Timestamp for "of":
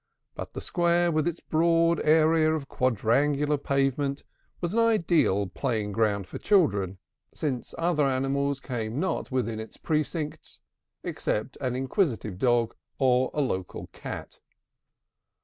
2.55-2.67